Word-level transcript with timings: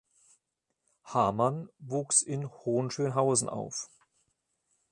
Hamann 1.05 1.69
wuchs 1.77 2.23
in 2.23 2.49
Hohenschönhausen 2.49 3.49
auf. 3.49 3.91